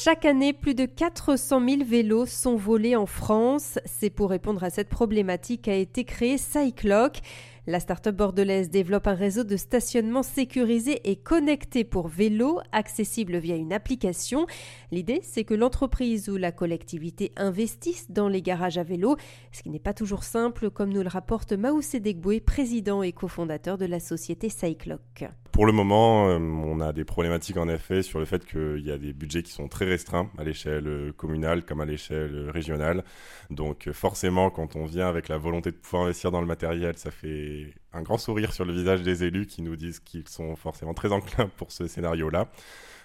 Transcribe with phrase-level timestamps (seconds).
[0.00, 3.80] Chaque année, plus de 400 000 vélos sont volés en France.
[3.84, 7.18] C'est pour répondre à cette problématique qu'a été créé Cycloc.
[7.66, 13.56] La start-up bordelaise développe un réseau de stationnement sécurisé et connecté pour vélos, accessible via
[13.56, 14.46] une application.
[14.92, 19.16] L'idée, c'est que l'entreprise ou la collectivité investissent dans les garages à vélos,
[19.50, 23.76] ce qui n'est pas toujours simple, comme nous le rapporte Maoussé Degboué, président et cofondateur
[23.76, 25.28] de la société Cycloc.
[25.52, 28.92] Pour le moment, euh, on a des problématiques en effet sur le fait qu'il y
[28.92, 33.02] a des budgets qui sont très restreints à l'échelle communale comme à l'échelle régionale.
[33.50, 37.10] Donc forcément, quand on vient avec la volonté de pouvoir investir dans le matériel, ça
[37.10, 40.94] fait un grand sourire sur le visage des élus qui nous disent qu'ils sont forcément
[40.94, 42.48] très enclins pour ce scénario-là.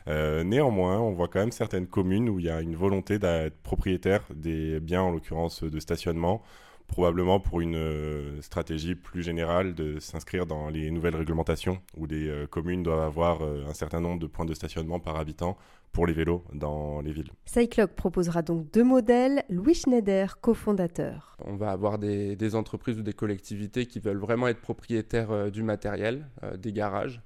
[0.07, 3.57] Euh, néanmoins, on voit quand même certaines communes où il y a une volonté d'être
[3.63, 6.43] propriétaire des biens, en l'occurrence de stationnement,
[6.87, 12.27] probablement pour une euh, stratégie plus générale de s'inscrire dans les nouvelles réglementations où les
[12.27, 15.57] euh, communes doivent avoir euh, un certain nombre de points de stationnement par habitant
[15.91, 17.31] pour les vélos dans les villes.
[17.45, 19.43] Cycloc proposera donc deux modèles.
[19.49, 21.37] Louis Schneider, cofondateur.
[21.45, 25.61] On va avoir des, des, entreprises ou des collectivités qui veulent vraiment être propriétaires du
[25.61, 27.21] matériel, des garages.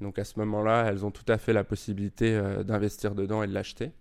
[0.00, 3.54] Donc à ce moment-là, elles ont tout à fait la possibilité d'investir dedans et de
[3.54, 3.92] l'acheter.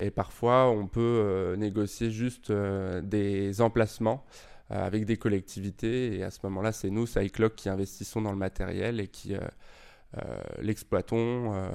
[0.00, 4.24] Et parfois, on peut euh, négocier juste euh, des emplacements
[4.70, 6.16] euh, avec des collectivités.
[6.16, 9.34] Et à ce moment-là, c'est nous, Cycloc, qui investissons dans le matériel et qui
[10.60, 11.70] l'exploitons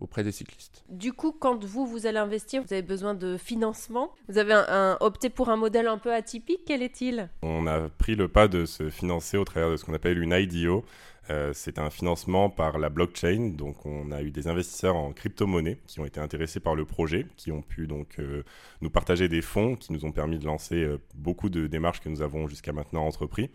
[0.00, 0.82] auprès des cyclistes.
[0.88, 4.12] Du coup, quand vous, vous allez investir, vous avez besoin de financement?
[4.28, 4.60] Vous avez
[4.98, 6.62] opté pour un modèle un peu atypique?
[6.66, 7.30] Quel est-il?
[7.42, 10.32] On a pris le pas de se financer au travers de ce qu'on appelle une
[10.32, 10.84] IDO.
[11.30, 13.52] Euh, c'est un financement par la blockchain.
[13.56, 17.26] Donc, on a eu des investisseurs en crypto-monnaie qui ont été intéressés par le projet,
[17.36, 18.44] qui ont pu donc euh,
[18.80, 22.08] nous partager des fonds qui nous ont permis de lancer euh, beaucoup de démarches que
[22.08, 23.50] nous avons jusqu'à maintenant entrepris.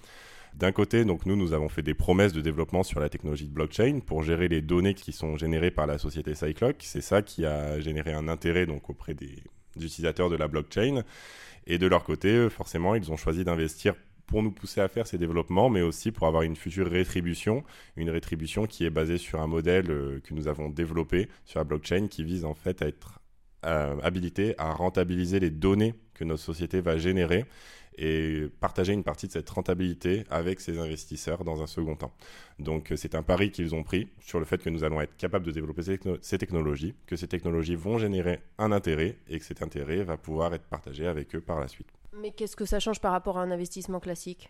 [0.53, 3.53] D'un côté, donc nous, nous avons fait des promesses de développement sur la technologie de
[3.53, 6.75] blockchain pour gérer les données qui sont générées par la société Cycloc.
[6.81, 9.41] C'est ça qui a généré un intérêt donc auprès des
[9.77, 11.03] utilisateurs de la blockchain.
[11.67, 13.95] Et de leur côté, forcément, ils ont choisi d'investir
[14.31, 17.65] pour nous pousser à faire ces développements, mais aussi pour avoir une future rétribution,
[17.97, 21.65] une rétribution qui est basée sur un modèle euh, que nous avons développé sur la
[21.65, 23.19] blockchain qui vise en fait à être
[23.65, 27.45] euh, habilité à rentabiliser les données que notre société va générer
[27.97, 32.13] et partager une partie de cette rentabilité avec ses investisseurs dans un second temps.
[32.57, 35.17] Donc euh, c'est un pari qu'ils ont pris sur le fait que nous allons être
[35.17, 35.81] capables de développer
[36.21, 40.53] ces, technologies, que ces technologies vont générer un intérêt et que cet intérêt va pouvoir
[40.53, 41.89] être partagé avec eux par la suite.
[42.13, 44.49] Mais qu'est-ce que ça change par rapport à un investissement classique?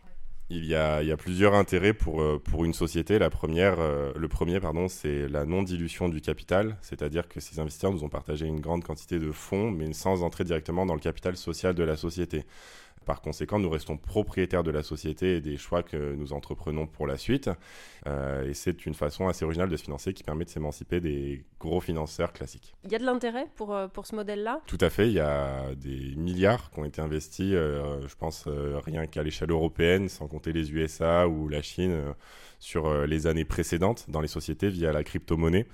[0.53, 3.17] Il y, a, plusieurs intérêts pour, euh, une société.
[3.22, 8.09] Euh, le premier, pardon, c'est la non-dilution du capital, c'est-à-dire que ces investisseurs nous ont
[8.09, 11.83] partagé une grande quantité de fonds, mais sans entrer directement dans le capital social de
[11.83, 12.44] la société.
[13.06, 17.07] Par conséquent, nous restons propriétaires de la société et des choix que nous entreprenons pour
[17.07, 17.50] la suite.
[18.06, 21.44] Euh, et c'est une façon assez originale de se financer qui permet de s'émanciper des
[21.59, 22.75] gros financeurs classiques.
[22.84, 24.62] Il y a de l'intérêt pour, euh, pour ce modèle-là?
[24.67, 25.07] Tout à fait.
[25.07, 29.51] Il y a des milliards qui ont été investis, euh, je pense, rien qu'à l'échelle
[29.51, 32.13] européenne, sans compter les USA ou la Chine,
[32.59, 35.66] sur les années précédentes dans les sociétés via la crypto-monnaie.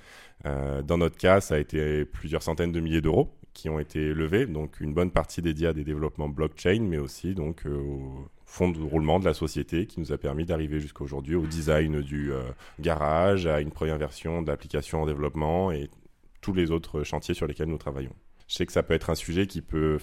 [0.45, 4.45] dans notre cas, ça a été plusieurs centaines de milliers d'euros qui ont été levés,
[4.45, 8.69] donc une bonne partie dédiée à des développements blockchain, mais aussi donc euh, au fond
[8.69, 12.31] de roulement de la société qui nous a permis d'arriver jusqu'à aujourd'hui au design du
[12.31, 12.43] euh,
[12.79, 15.89] garage, à une première version d'application en développement et
[16.39, 18.13] tous les autres chantiers sur lesquels nous travaillons.
[18.47, 19.97] Je sais que ça peut être un sujet qui peut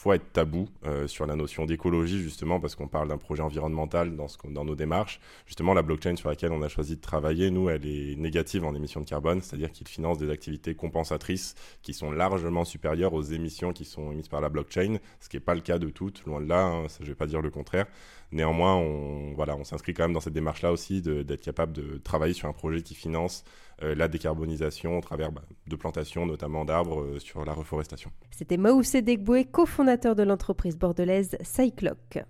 [0.00, 4.16] parfois être tabou euh, sur la notion d'écologie, justement, parce qu'on parle d'un projet environnemental
[4.16, 5.20] dans, ce, dans nos démarches.
[5.44, 8.74] Justement, la blockchain sur laquelle on a choisi de travailler, nous, elle est négative en
[8.74, 13.74] émissions de carbone, c'est-à-dire qu'il finance des activités compensatrices qui sont largement supérieures aux émissions
[13.74, 16.40] qui sont émises par la blockchain, ce qui n'est pas le cas de toutes, loin
[16.40, 17.84] de là, hein, je ne vais pas dire le contraire.
[18.32, 22.32] Néanmoins, on, voilà, on s'inscrit quand même dans cette démarche-là aussi d'être capable de travailler
[22.32, 23.44] sur un projet qui finance
[23.82, 28.10] euh, la décarbonisation au travers bah, de plantations, notamment d'arbres, euh, sur la reforestation.
[28.30, 32.24] C'était Maoussé Degboué, cofondateur de l'entreprise bordelaise Cycloc.